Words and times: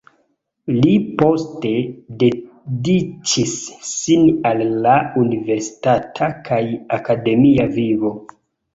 Li 0.85 0.93
poste 1.21 1.73
dediĉis 2.23 3.55
sin 3.91 4.27
al 4.53 4.67
la 4.89 4.97
universitata 5.27 6.35
kaj 6.51 6.63
akademia 7.01 7.73
vivo. 7.81 8.19